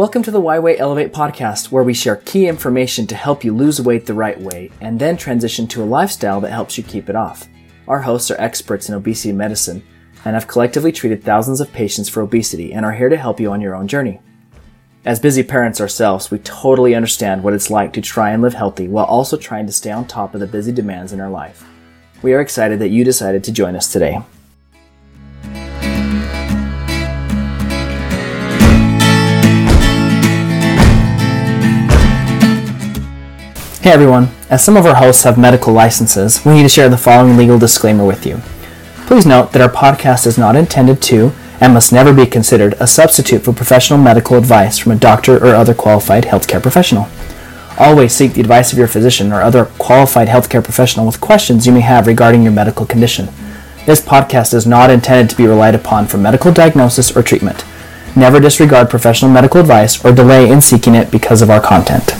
[0.00, 3.54] Welcome to the Why Wait Elevate podcast, where we share key information to help you
[3.54, 7.10] lose weight the right way and then transition to a lifestyle that helps you keep
[7.10, 7.46] it off.
[7.86, 9.82] Our hosts are experts in obesity medicine
[10.24, 13.52] and have collectively treated thousands of patients for obesity and are here to help you
[13.52, 14.20] on your own journey.
[15.04, 18.88] As busy parents ourselves, we totally understand what it's like to try and live healthy
[18.88, 21.62] while also trying to stay on top of the busy demands in our life.
[22.22, 24.22] We are excited that you decided to join us today.
[33.90, 36.96] Hey everyone, as some of our hosts have medical licenses, we need to share the
[36.96, 38.36] following legal disclaimer with you.
[39.08, 42.86] Please note that our podcast is not intended to and must never be considered a
[42.86, 47.08] substitute for professional medical advice from a doctor or other qualified healthcare professional.
[47.80, 51.72] Always seek the advice of your physician or other qualified healthcare professional with questions you
[51.72, 53.26] may have regarding your medical condition.
[53.86, 57.64] This podcast is not intended to be relied upon for medical diagnosis or treatment.
[58.14, 62.14] Never disregard professional medical advice or delay in seeking it because of our content.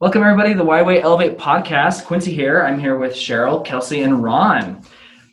[0.00, 2.04] Welcome, everybody, to the Why Wait Elevate podcast.
[2.04, 2.62] Quincy here.
[2.62, 4.82] I'm here with Cheryl, Kelsey, and Ron.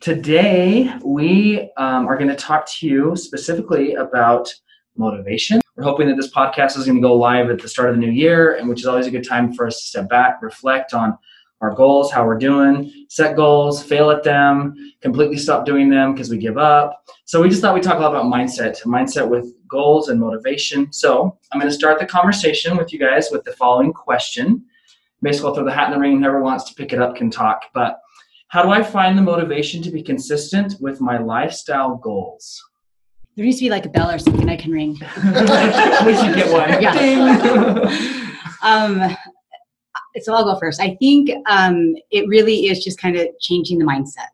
[0.00, 4.54] Today, we um, are going to talk to you specifically about
[4.96, 5.60] motivation.
[5.76, 8.00] We're hoping that this podcast is going to go live at the start of the
[8.00, 10.94] new year, and which is always a good time for us to step back, reflect
[10.94, 11.18] on
[11.62, 16.28] our goals, how we're doing, set goals, fail at them, completely stop doing them because
[16.28, 17.08] we give up.
[17.24, 20.92] So we just thought we'd talk a lot about mindset, mindset with goals and motivation.
[20.92, 24.64] So I'm going to start the conversation with you guys with the following question.
[25.22, 26.18] Basically, I'll throw the hat in the ring.
[26.18, 27.62] Whoever wants to pick it up can talk.
[27.72, 28.00] But
[28.48, 32.60] how do I find the motivation to be consistent with my lifestyle goals?
[33.36, 34.90] There needs to be like a bell or something I can ring.
[36.04, 36.82] we should get one.
[36.82, 38.22] Yeah.
[38.62, 39.16] um,
[40.20, 40.80] so I'll go first.
[40.80, 44.28] I think um, it really is just kind of changing the mindset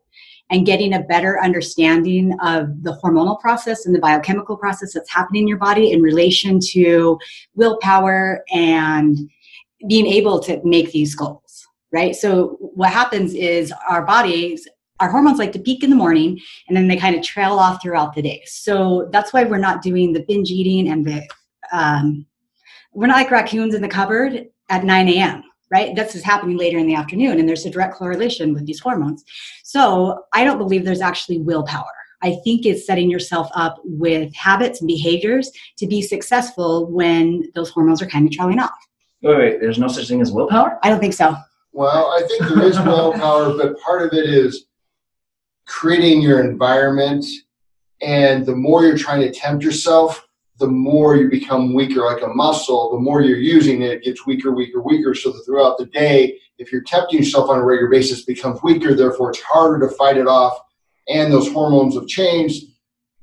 [0.50, 5.42] and getting a better understanding of the hormonal process and the biochemical process that's happening
[5.42, 7.18] in your body in relation to
[7.54, 9.18] willpower and
[9.86, 12.14] being able to make these goals right?
[12.14, 14.68] So what happens is our bodies
[15.00, 17.80] our hormones like to peak in the morning and then they kind of trail off
[17.80, 18.42] throughout the day.
[18.46, 21.24] So that's why we're not doing the binge eating and the
[21.72, 22.26] um,
[22.92, 25.94] we're not like raccoons in the cupboard at 9 a.m right?
[25.94, 29.24] This is happening later in the afternoon, and there's a direct correlation with these hormones.
[29.64, 31.84] So I don't believe there's actually willpower.
[32.22, 37.70] I think it's setting yourself up with habits and behaviors to be successful when those
[37.70, 38.74] hormones are kind of trailing off.
[39.22, 40.78] Wait, wait, there's no such thing as willpower?
[40.82, 41.36] I don't think so.
[41.72, 44.66] Well, I think there is willpower, but part of it is
[45.66, 47.24] creating your environment.
[48.00, 50.27] And the more you're trying to tempt yourself,
[50.58, 54.26] the more you become weaker like a muscle, the more you're using it, it gets
[54.26, 55.14] weaker, weaker, weaker.
[55.14, 58.94] So that throughout the day, if you're tempting yourself on a regular basis, becomes weaker.
[58.94, 60.58] Therefore, it's harder to fight it off.
[61.08, 62.64] And those hormones have changed.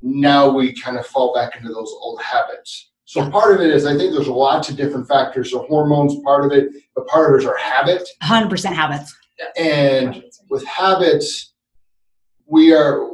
[0.01, 2.91] Now we kind of fall back into those old habits.
[3.05, 5.51] So part of it is I think there's lots of different factors.
[5.51, 8.07] So hormones, part of it, but part of it is our habit.
[8.23, 9.15] 100% habits.
[9.57, 11.53] And with habits,
[12.47, 13.09] we are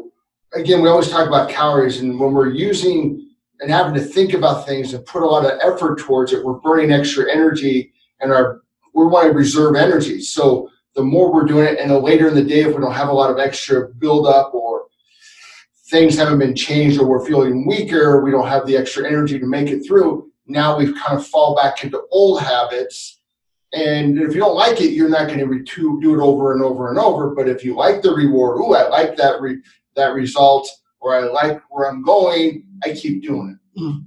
[0.53, 3.30] again we always talk about calories, and when we're using
[3.61, 6.59] and having to think about things and put a lot of effort towards it, we're
[6.59, 8.61] burning extra energy and our
[8.93, 10.19] we want to reserve energy.
[10.21, 12.91] So the more we're doing it, and the later in the day, if we don't
[12.91, 14.87] have a lot of extra buildup or
[15.89, 19.45] things haven't been changed or we're feeling weaker, we don't have the extra energy to
[19.45, 20.29] make it through.
[20.47, 23.21] Now we've kind of fall back into old habits.
[23.73, 26.89] And if you don't like it, you're not going to do it over and over
[26.89, 27.33] and over.
[27.33, 29.61] But if you like the reward, ooh, I like that re-
[29.95, 30.69] that result,
[31.01, 33.81] or I like where I'm going, I keep doing it.
[33.81, 34.05] Mm.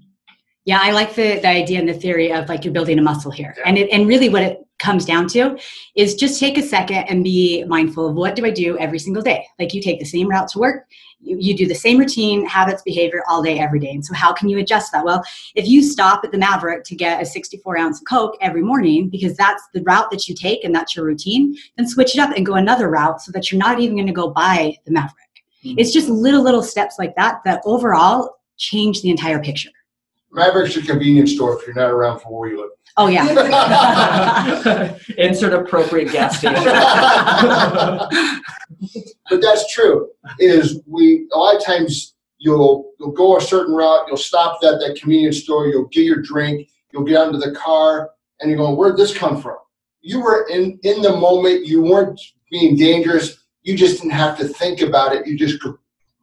[0.64, 3.30] Yeah, I like the, the idea and the theory of like you're building a muscle
[3.30, 3.54] here.
[3.58, 3.64] Yeah.
[3.66, 5.58] And it, and really what it comes down to
[5.94, 9.22] is just take a second and be mindful of what do I do every single
[9.22, 9.46] day?
[9.58, 10.86] Like you take the same route to work,
[11.20, 13.90] you, you do the same routine, habits, behavior all day, every day.
[13.90, 15.04] And so how can you adjust that?
[15.04, 15.22] Well,
[15.54, 19.08] if you stop at the Maverik to get a 64 ounce of Coke every morning,
[19.08, 22.34] because that's the route that you take and that's your routine, then switch it up
[22.36, 25.23] and go another route so that you're not even going to go buy the Maverik.
[25.64, 25.78] Mm-hmm.
[25.78, 29.70] It's just little, little steps like that that overall change the entire picture.
[30.32, 32.70] Maverik's a convenience store if you're not around for where you live.
[32.96, 33.26] Oh yeah.
[35.18, 36.62] Insert appropriate gas station.
[39.30, 40.10] but that's true.
[40.38, 44.78] Is we a lot of times you'll you'll go a certain route, you'll stop at
[44.80, 48.10] that convenience store, you'll get your drink, you'll get onto the car,
[48.40, 49.56] and you're going, where'd this come from?
[50.00, 51.66] You were in in the moment.
[51.66, 52.20] You weren't
[52.50, 53.43] being dangerous.
[53.64, 55.26] You just didn't have to think about it.
[55.26, 55.62] You just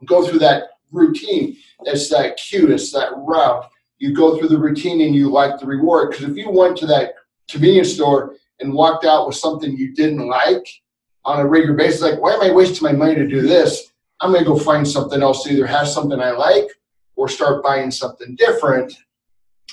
[0.06, 1.58] go, through that routine.
[1.82, 2.72] It's that cue.
[2.72, 3.70] It's that route.
[3.98, 6.12] You go through the routine and you like the reward.
[6.12, 7.16] Because if you went to that
[7.50, 10.68] convenience store and walked out with something you didn't like
[11.26, 13.92] on a regular basis, like, why am I wasting my money to do this?
[14.20, 16.68] I'm going to go find something else to either have something I like
[17.16, 18.94] or start buying something different.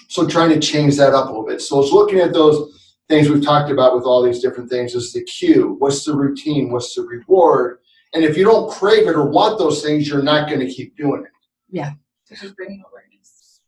[0.09, 1.61] So trying to change that up a little bit.
[1.61, 2.77] So it's looking at those
[3.08, 6.70] things we've talked about with all these different things is the cue, what's the routine,
[6.70, 7.78] what's the reward.
[8.14, 10.96] And if you don't crave it or want those things, you're not going to keep
[10.96, 11.31] doing it.
[11.70, 11.93] Yeah.
[12.28, 13.60] Just bringing awareness.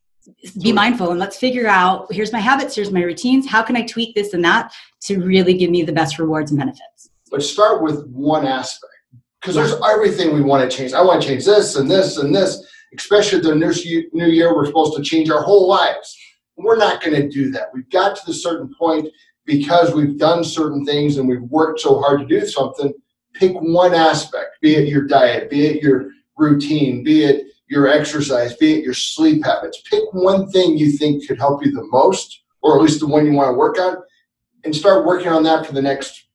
[0.62, 3.46] Be mindful and let's figure out here's my habits, here's my routines.
[3.46, 4.72] How can I tweak this and that
[5.02, 7.10] to really give me the best rewards and benefits?
[7.30, 8.92] But start with one aspect
[9.40, 10.92] because there's everything we want to change.
[10.92, 12.62] I want to change this and this and this,
[12.96, 13.72] especially the new
[14.12, 14.54] new year.
[14.54, 16.16] We're supposed to change our whole lives.
[16.56, 17.68] We're not going to do that.
[17.72, 19.08] We've got to the certain point
[19.50, 22.94] because we've done certain things and we've worked so hard to do something.
[23.34, 28.54] Pick one aspect, be it your diet, be it your routine, be it your exercise,
[28.56, 29.82] be it your sleep habits.
[29.90, 33.26] Pick one thing you think could help you the most, or at least the one
[33.26, 33.96] you want to work on,
[34.64, 36.28] and start working on that for the next.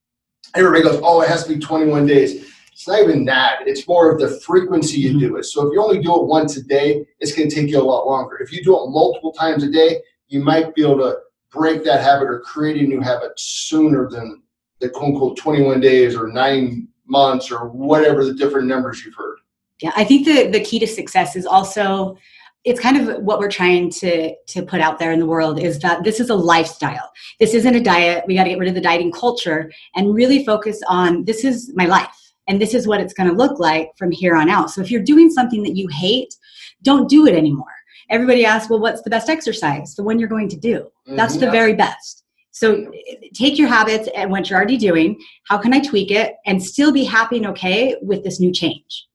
[0.53, 2.51] Everybody goes, oh, it has to be 21 days.
[2.73, 3.59] It's not even that.
[3.65, 5.19] It's more of the frequency you mm-hmm.
[5.19, 5.45] do it.
[5.45, 7.81] So if you only do it once a day, it's going to take you a
[7.81, 8.37] lot longer.
[8.39, 11.17] If you do it multiple times a day, you might be able to
[11.55, 14.43] break that habit or create a new habit sooner than
[14.79, 19.37] the quote unquote 21 days or nine months or whatever the different numbers you've heard.
[19.81, 22.17] Yeah, I think the, the key to success is also
[22.63, 25.79] it's kind of what we're trying to to put out there in the world is
[25.79, 27.11] that this is a lifestyle.
[27.39, 28.25] This isn't a diet.
[28.27, 31.71] We got to get rid of the dieting culture and really focus on this is
[31.75, 34.71] my life and this is what it's going to look like from here on out.
[34.71, 36.35] So if you're doing something that you hate,
[36.81, 37.74] don't do it anymore.
[38.09, 39.95] Everybody asks, well, what's the best exercise?
[39.95, 40.79] The one you're going to do.
[41.07, 41.15] Mm-hmm.
[41.15, 42.23] That's the very best.
[42.51, 42.89] So
[43.33, 45.19] take your habits and what you're already doing.
[45.47, 49.07] How can I tweak it and still be happy and okay with this new change?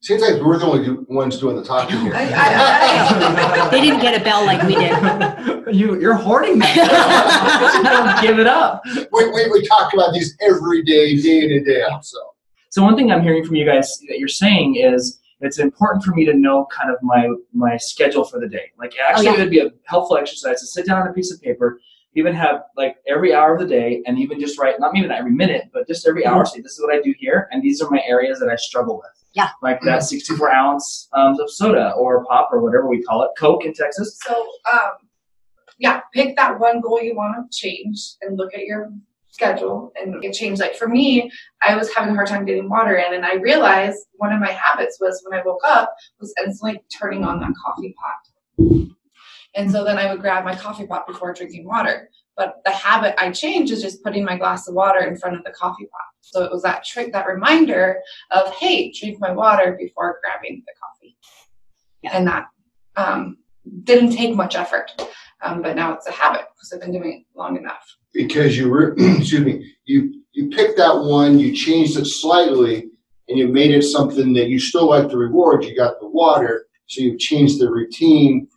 [0.00, 2.12] Seems like we're the only ones doing the talking here.
[2.12, 5.62] I, I, I, they didn't get a bell like we did.
[5.72, 8.18] you, you're hoarding that.
[8.20, 8.82] Don't give it up.
[9.12, 12.04] We, we, we talk about these every day, day in and day out.
[12.04, 12.18] So.
[12.70, 16.12] so one thing I'm hearing from you guys that you're saying is it's important for
[16.12, 18.70] me to know kind of my my schedule for the day.
[18.78, 19.36] Like actually, oh, yeah.
[19.36, 21.80] it would be a helpful exercise to sit down on a piece of paper,
[22.14, 25.32] even have like every hour of the day, and even just write not even every
[25.32, 26.44] minute, but just every hour.
[26.44, 26.54] Mm-hmm.
[26.54, 28.96] Say this is what I do here, and these are my areas that I struggle
[28.96, 29.10] with.
[29.34, 33.30] Yeah, like that 64 ounce um, of soda or pop or whatever we call it,
[33.38, 34.18] Coke in Texas.
[34.22, 34.90] So, um,
[35.78, 38.92] yeah, pick that one goal you want to change and look at your
[39.32, 40.60] schedule and it changed.
[40.60, 41.30] Like for me,
[41.62, 44.52] I was having a hard time getting water in, and I realized one of my
[44.52, 48.88] habits was when I woke up was instantly turning on that coffee pot.
[49.54, 52.08] And so then I would grab my coffee pot before drinking water.
[52.36, 55.44] But the habit I changed is just putting my glass of water in front of
[55.44, 56.00] the coffee pot.
[56.20, 58.00] So it was that trick, that reminder
[58.30, 61.16] of, hey, drink my water before grabbing the coffee.
[62.02, 62.16] Yeah.
[62.16, 62.46] And that
[62.96, 63.36] um,
[63.84, 64.90] didn't take much effort.
[65.42, 67.84] Um, but now it's a habit because I've been doing it long enough.
[68.12, 72.88] Because you were excuse me you you picked that one you changed it slightly
[73.28, 75.64] and you made it something that you still like the reward.
[75.64, 78.48] You got the water so you've changed the routine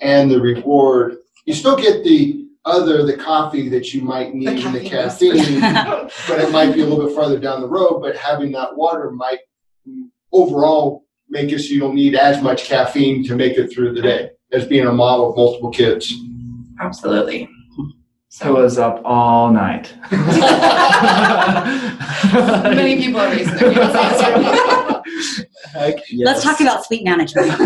[0.00, 1.18] and the reward.
[1.44, 5.60] You still get the other the coffee that you might need the and the caffeine
[6.28, 9.10] but it might be a little bit farther down the road but having that water
[9.10, 9.40] might
[10.32, 14.00] overall make it so you don't need as much caffeine to make it through the
[14.00, 16.12] day as being a mom of multiple kids
[16.80, 17.48] absolutely
[18.34, 18.46] so.
[18.46, 19.94] Who was up all night.
[22.64, 24.20] Many people are raising their hands.
[25.72, 26.26] Heck, yes.
[26.26, 27.50] Let's talk about sleep management.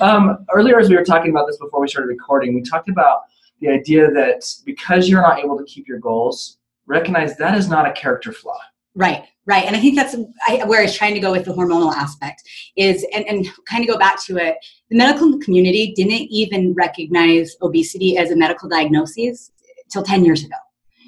[0.00, 3.22] um, earlier, as we were talking about this before we started recording, we talked about
[3.60, 7.88] the idea that because you're not able to keep your goals, recognize that is not
[7.88, 8.58] a character flaw.
[8.94, 9.64] Right, right.
[9.64, 12.42] And I think that's where I was trying to go with the hormonal aspect
[12.76, 14.56] is, and, and kind of go back to it,
[14.90, 19.50] the medical community didn't even recognize obesity as a medical diagnosis
[19.90, 20.56] till 10 years ago.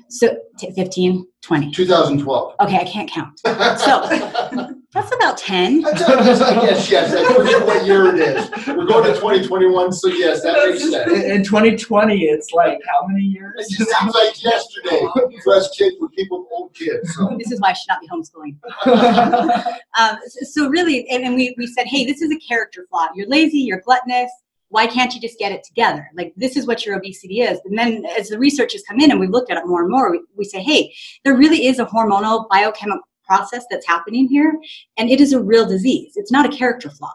[0.09, 0.37] So
[0.75, 1.71] 15, 20.
[1.73, 2.55] 2012.
[2.61, 3.38] Okay, I can't count.
[3.40, 5.83] So That's about 10.
[5.83, 7.15] yes, yes.
[7.15, 8.49] I forget what year it is.
[8.67, 11.12] We're going to 2021, so yes, that makes sense.
[11.12, 13.53] In 2020, it's like how many years?
[13.59, 15.07] It just seems like yesterday
[15.45, 17.15] for us kids with people with old kids.
[17.15, 17.37] So.
[17.37, 19.76] This is why I should not be homeschooling.
[19.99, 23.09] um, so, really, and, and we, we said, hey, this is a character flaw.
[23.15, 24.31] You're lazy, you're gluttonous.
[24.71, 26.09] Why can't you just get it together?
[26.15, 27.61] Like, this is what your obesity is.
[27.67, 29.91] And then as the research has come in and we've looked at it more and
[29.91, 34.59] more, we, we say, hey, there really is a hormonal biochemical process that's happening here
[34.97, 36.12] and it is a real disease.
[36.16, 37.12] It's not a character flaw.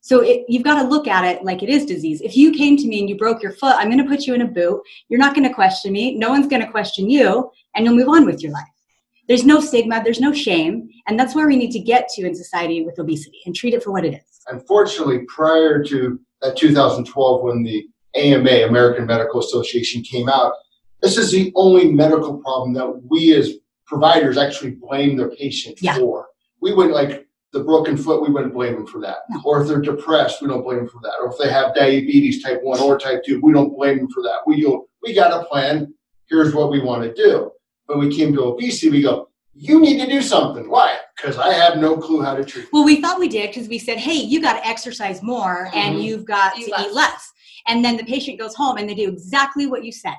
[0.00, 2.20] So it, you've got to look at it like it is disease.
[2.20, 4.34] If you came to me and you broke your foot i'm going to put you
[4.34, 4.80] in a boot.
[5.08, 6.14] You're not going to question me.
[6.14, 8.64] No one's going to question you and you'll move on with your life.
[9.26, 12.34] There's no stigma there's no shame and that's where we need to get to in
[12.34, 14.40] society with obesity and treat it for what it is.
[14.46, 20.52] Unfortunately prior to that 2012 when the ama american medical association came out
[21.02, 23.54] this is the only medical problem that we as
[23.92, 25.96] providers actually blame their patient Yeah.
[25.96, 26.26] for.
[26.60, 29.18] We wouldn't like the broken foot, we wouldn't blame them for that.
[29.30, 29.40] No.
[29.44, 31.14] Or if they're depressed, we don't blame them for that.
[31.20, 34.22] Or if they have diabetes type one or type two, we don't blame them for
[34.22, 34.40] that.
[34.46, 35.94] We go, we got a plan.
[36.26, 37.50] Here's what we want to do.
[37.86, 40.68] When we came to obesity, we go, you need to do something.
[40.68, 40.98] Why?
[41.16, 42.66] Because I have no clue how to treat.
[42.70, 45.96] Well, we thought we did because we said, hey, you got to exercise more and
[45.96, 46.02] Mhm.
[46.02, 46.86] you've got Eat to less.
[46.86, 47.32] eat less.
[47.66, 50.14] And then the patient goes home and they do exactly what you said.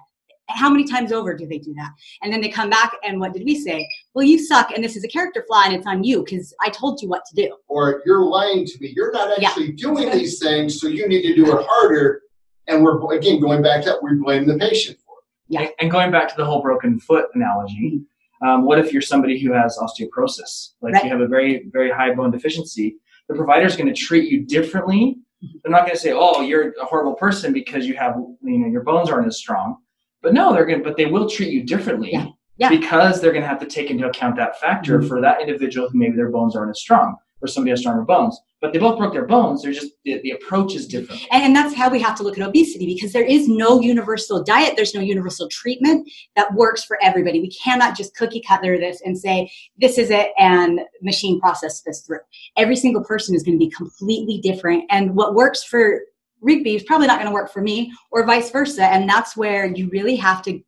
[0.49, 1.91] How many times over do they do that?
[2.21, 3.87] And then they come back and what did we say?
[4.13, 6.69] Well, you suck and this is a character flaw and it's on you because I
[6.69, 7.55] told you what to do.
[7.67, 8.93] or you're lying to me.
[8.95, 9.49] You're not Yeah.
[9.49, 12.21] actually doing these things, so you need to do it harder.
[12.67, 15.23] And we're again going back to that, we blame the patient for it.
[15.53, 15.61] Yeah.
[15.61, 18.01] And- And going back to the whole broken foot analogy,
[18.45, 20.73] um, what if you're somebody who has osteoporosis?
[20.81, 21.03] Like Right.
[21.05, 22.97] you have a very, very high bone deficiency.
[23.27, 25.17] The provider's going to treat you differently.
[25.43, 25.57] Mm-hmm.
[25.63, 28.67] They're not going to say, "Oh, you're a horrible person because you have, you know,
[28.67, 29.77] your bones aren't as strong."
[30.21, 30.79] But no, they're going.
[30.79, 32.27] to But they will treat you differently Yeah.
[32.57, 32.69] Yeah.
[32.69, 35.07] because they're going to have to take into account that factor Mhm.
[35.07, 38.37] for that individual who maybe their bones aren't as strong, or somebody has stronger bones.
[38.61, 39.61] But they both broke their bones.
[39.61, 41.21] They're just the, the approach is different.
[41.31, 44.43] And, and that's how we have to look at obesity because there is no universal
[44.43, 47.39] diet, there's no universal treatment that works for everybody.
[47.39, 52.01] We cannot just cookie cutter this and say, this is it, and machine process this
[52.01, 52.19] through.
[52.57, 54.83] Every single person is going to be completely different.
[54.89, 56.01] And what works for
[56.41, 58.83] Rigby is probably not going to work for me, or vice versa.
[58.83, 60.59] And that's where you really have to,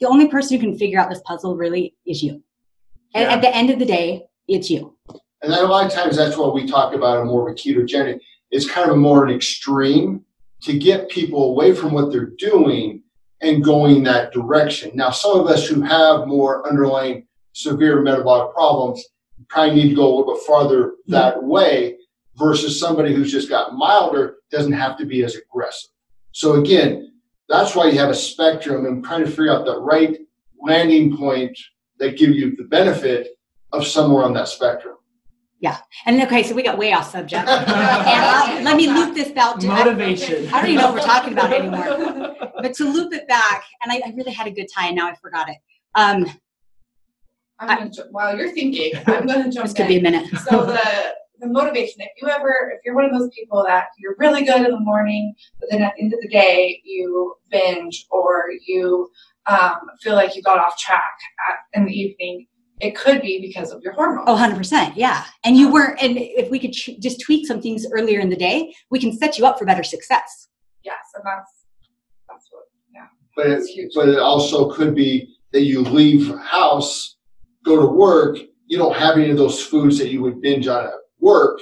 [0.00, 2.42] the only person who can figure out this puzzle really is you.
[3.14, 3.34] And Yeah.
[3.34, 4.96] at the end of the day, it's you.
[5.42, 7.56] And then a lot of times that's what we talk about in more of a
[7.56, 8.20] ketogenic.
[8.50, 10.24] It's kind of a more an extreme
[10.62, 13.02] to get people away from what they're doing
[13.40, 14.90] and going that direction.
[14.94, 19.02] Now, some of us who have more underlying severe metabolic problems
[19.48, 21.12] probably need to go a little bit farther mm-hmm.
[21.12, 21.96] that way
[22.36, 25.90] versus somebody who's just got milder doesn't have to be as aggressive.
[26.32, 27.12] So again,
[27.48, 30.18] that's why you have a spectrum and trying to figure out the right
[30.60, 31.58] landing point
[31.98, 33.28] that give you the benefit
[33.72, 34.96] of somewhere on that spectrum.
[35.60, 35.78] Yeah.
[36.06, 37.46] And okay, so we got way off subject.
[37.48, 39.60] and let me loop this out.
[39.60, 40.46] to- I- Motivation.
[40.54, 42.34] I don't even know what we're talking about anymore.
[42.62, 44.94] But to loop it back, and I, I really had a good time.
[44.94, 45.56] Now I forgot it.
[45.94, 46.26] Um,
[47.58, 50.26] I'm gonna, while you're thinking, I'm gonna jump this could be a minute.
[50.48, 54.14] so the the motivation, if you ever, if you're one of those people that you're
[54.18, 58.06] really good in the morning, but then at the end of the day you binge
[58.10, 59.10] or you
[59.46, 61.12] um, feel like you got off track
[61.48, 62.46] at, in the evening,
[62.80, 64.24] it could be because of your hormones.
[64.26, 64.92] Oh, 100%.
[64.96, 65.24] Yeah.
[65.44, 68.36] And you weren't, and if we could ch- just tweak some things earlier in the
[68.36, 70.48] day, we can set you up for better success.
[70.82, 71.50] Yes, and that's
[72.28, 72.64] that's what.
[72.94, 73.06] Yeah.
[73.36, 73.92] But it, It's huge.
[73.94, 77.16] but it also could be that you leave house,
[77.64, 80.86] go to work, you don't have any of those foods that you would binge on
[80.86, 81.60] at work.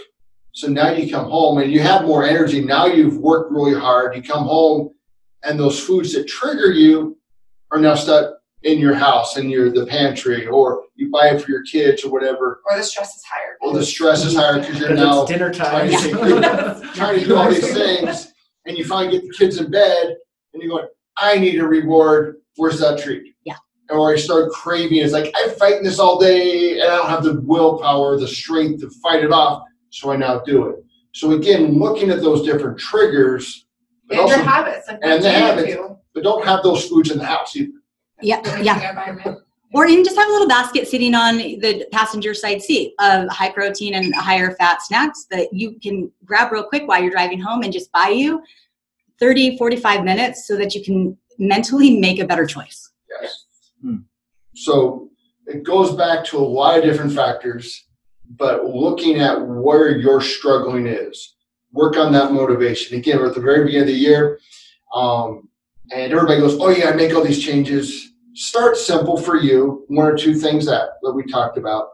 [0.52, 2.64] So now you come home and you have more energy.
[2.64, 4.16] Now you've worked really hard.
[4.16, 4.90] You come home
[5.44, 7.18] and those foods that trigger you
[7.70, 8.34] are now stuck
[8.64, 12.10] in your house in your the pantry or you buy it for your kids or
[12.10, 12.60] whatever.
[12.68, 13.56] Or the stress is higher.
[13.60, 15.90] Or the stress is higher because you're Because now it's dinner time.
[15.90, 18.32] trying to, take, trying to do all these things
[18.66, 20.16] and you finally get the kids in bed
[20.54, 22.36] and you're going, I need a reward.
[22.56, 23.27] Where's that treat?
[23.90, 23.96] Yeah.
[23.96, 24.98] Or I start craving.
[24.98, 28.80] It's like I'm fighting this all day and I don't have the willpower, the strength
[28.82, 29.64] to fight it off.
[29.90, 30.84] So I now do it.
[31.12, 33.66] So again, looking at those different triggers,
[34.08, 35.72] but and also your habits, like and what the do you habits.
[35.74, 35.98] do?
[36.14, 37.72] but don't have those foods in the house either.
[38.20, 38.60] Yeah.
[38.60, 39.34] Yeah.
[39.74, 43.50] Or even just have a little basket sitting on the passenger side seat of high
[43.50, 47.62] protein and higher fat snacks that you can grab real quick while you're driving home
[47.62, 48.42] and just buy you
[49.20, 52.90] 30, 45 minutes so that you can mentally make a better choice.
[53.20, 53.44] Yes.
[53.82, 53.96] Hmm.
[54.54, 55.10] So
[55.46, 57.86] it goes back to a lot of different factors,
[58.28, 61.36] but looking at where your struggling is,
[61.72, 62.98] work on that motivation.
[62.98, 64.38] Again, we're at the very beginning of the year,
[64.94, 65.48] um,
[65.90, 70.06] and everybody goes, "Oh yeah, I make all these changes." Start simple for you, one
[70.06, 71.88] or two things that that we talked about,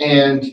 [0.00, 0.44] and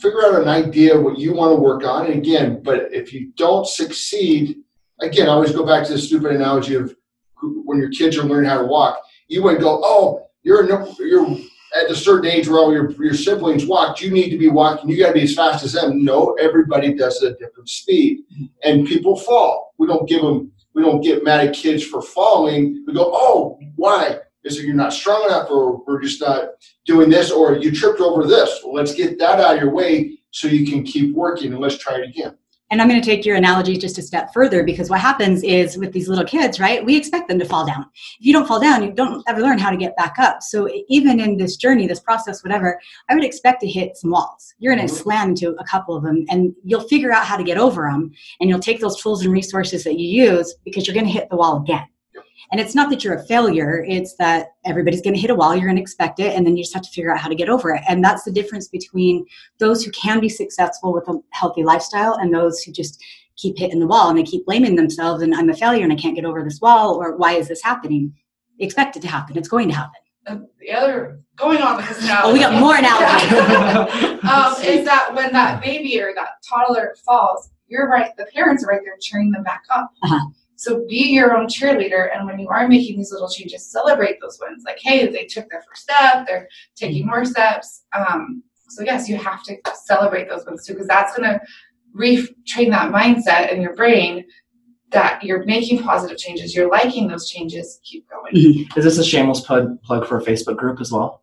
[0.00, 2.06] figure out an idea what you want to work on.
[2.06, 4.58] And again, but if you don't succeed,
[5.00, 6.94] again, I always go back to the stupid analogy of
[7.42, 9.00] when your kids are learning how to walk
[9.30, 11.38] you wouldn't go, oh, you're no, you're
[11.80, 14.02] at a certain age where all your your siblings walked.
[14.02, 14.90] You need to be walking.
[14.90, 16.04] You got to be as fast as them.
[16.04, 18.24] No, everybody does it at different speed,
[18.64, 19.72] and people fall.
[19.78, 20.52] We don't give them.
[20.74, 22.84] We don't get mad at kids for falling.
[22.86, 24.18] We go, oh, why?
[24.42, 26.50] Is it you're not strong enough, or we're just not
[26.86, 28.60] doing this, or you tripped over this?
[28.64, 31.78] Well, let's get that out of your way so you can keep working, and let's
[31.78, 32.36] try it again.
[32.70, 35.76] And I'm going to take your analogy just a step further because what happens is
[35.76, 36.84] with these little kids, right?
[36.84, 37.86] We expect them to fall down.
[38.20, 40.42] If you don't fall down, you don't ever learn how to get back up.
[40.42, 44.54] So even in this journey, this process, whatever, I would expect to hit some walls.
[44.58, 44.96] You're going to Mhm.
[44.96, 48.12] slam into a couple of them and you'll figure out how to get over them.
[48.40, 51.28] And you'll take those tools and resources that you use because you're going to hit
[51.28, 51.86] the wall again.
[52.50, 55.54] And it's not that you're a failure, it's that everybody's going to hit a wall,
[55.54, 57.34] you're going to expect it, and then you just have to figure out how to
[57.34, 57.82] get over it.
[57.88, 59.24] And that's the difference between
[59.58, 63.02] those who can be successful with a healthy lifestyle and those who just
[63.36, 65.96] keep hitting the wall and they keep blaming themselves and I'm a failure and I
[65.96, 68.14] can't get over this wall or why is this happening?
[68.58, 69.38] Expect it to happen.
[69.38, 70.00] It's going to happen.
[70.26, 72.22] And the other going on with this now.
[72.24, 73.32] Oh, we got more analogies.
[74.30, 78.14] um, is that when that baby or that toddler falls, you're right.
[78.16, 79.90] The parents are right there cheering them back up.
[80.02, 80.28] Uh-huh.
[80.60, 84.38] So be your own cheerleader, and when you are making these little changes, celebrate those
[84.42, 84.62] wins.
[84.66, 86.26] Like, hey, they took their first step.
[86.26, 87.84] They're taking more steps.
[87.96, 91.40] Um, so yes, you have to celebrate those wins too, because that's going to
[91.96, 94.22] retrain that mindset in your brain
[94.90, 98.34] that you're making positive changes, you're liking those changes, keep going.
[98.34, 98.76] Mhm.
[98.76, 101.22] Is this a shameless plug, plug for a Facebook group as well?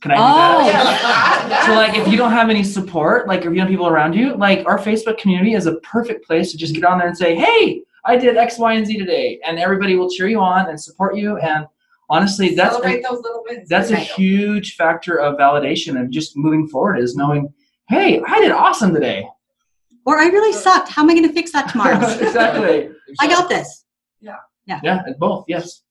[0.00, 0.24] Can I do Oh.
[0.24, 0.66] that?
[0.66, 3.58] Yeah, that- that- So like if you don't have any support, like if you don't
[3.58, 6.82] have people around you, like our Facebook community is a perfect place to just get
[6.84, 9.40] on there and say, Hey, I did X, Y, and Z today.
[9.46, 11.36] And everybody will cheer you on and support you.
[11.38, 11.66] And
[12.08, 13.68] honestly, that's celebrate those little wins.
[13.68, 17.52] that's a huge factor of validation and just moving forward is knowing,
[17.88, 19.28] hey, I did awesome today.
[20.06, 20.88] or I really sucked.
[20.88, 21.96] How am I going to fix that tomorrow?
[22.20, 22.90] exactly.
[23.20, 23.84] I got this.
[24.20, 24.80] Yeah, Yeah.
[24.82, 25.82] Yeah, both, yes.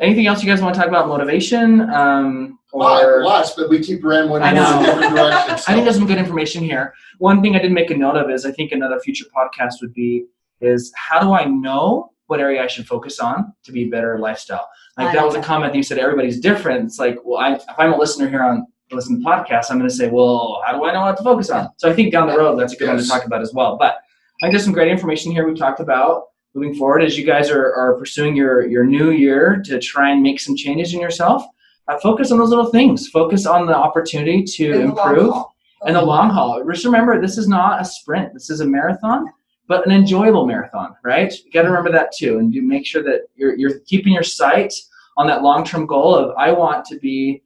[0.00, 1.08] Anything else you guys want to talk about?
[1.08, 1.82] Motivation?
[1.90, 4.82] Um, or Lots, but we keep rambling I know.
[4.84, 5.64] different directions.
[5.68, 6.94] I think there's some good information here.
[7.18, 9.92] One thing I did make a note of is I think another future podcast would
[9.92, 10.24] be
[10.60, 14.18] is how do I know what area I should focus on to be a better
[14.18, 14.68] lifestyle?
[14.96, 16.84] Like I that like was a comment that you said everybody's different.
[16.84, 19.78] It's like, well, I, if I'm a listener here on listen to the podcast, I'm
[19.78, 21.68] going to say, well, how do I know what to focus on?
[21.76, 23.76] So I think down the road that's a good one to talk about as well.
[23.78, 26.24] But I think there's some great information here we've talked about
[26.54, 30.22] moving forward as you guys are, are pursuing your your new year to try and
[30.22, 31.44] make some changes in yourself.
[31.86, 33.08] Uh, focus on those little things.
[33.08, 35.54] Focus on the opportunity to In improve haul.
[35.86, 36.62] and the long haul.
[36.68, 38.32] Just remember, this is not a sprint.
[38.32, 39.26] This is a marathon,
[39.70, 41.32] but an enjoyable marathon, right?
[41.44, 44.24] You got to remember that too, and you make sure that you're you're keeping your
[44.24, 44.74] sight
[45.16, 47.44] on that long term goal of I want to be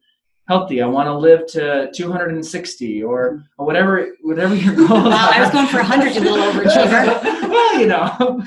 [0.49, 0.81] healthy.
[0.81, 5.05] I want to live to 260 or, or whatever whatever your goal.
[5.05, 7.23] Wow, I was going for 100, you little overachiever.
[7.51, 8.43] well, you know,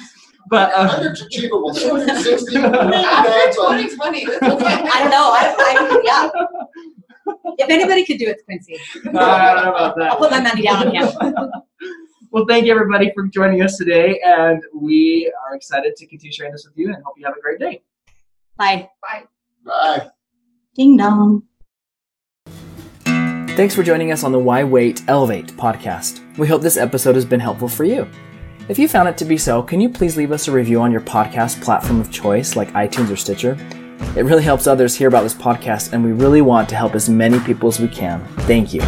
[0.49, 1.71] but uh, Hundred's achievable.
[1.71, 2.57] 260.
[2.57, 3.29] After
[3.61, 5.29] 2020, this I don't know.
[5.37, 6.29] I, I, yeah.
[7.59, 8.79] If anybody could do it, it's Quincy.
[9.05, 10.11] I don't know about that.
[10.13, 11.51] I'll put my money down on him.
[12.37, 16.51] Well, thank you everybody for joining us today, and we are excited to continue sharing
[16.51, 17.81] this with you, and hope you have a great day.
[18.57, 18.87] Bye.
[19.01, 19.23] Bye.
[19.65, 20.09] Bye.
[20.75, 21.41] Ding dong.
[23.55, 26.21] Thanks for joining us on the Why Wait Elevate podcast.
[26.37, 28.07] We hope this episode has been helpful for you.
[28.69, 30.91] If you found it to be so, can you please leave us a review on
[30.91, 33.57] your podcast platform of choice like iTunes or Stitcher?
[34.15, 37.09] It really helps others hear about this podcast, and we really want to help as
[37.09, 38.23] many people as we can.
[38.41, 38.81] Thank you.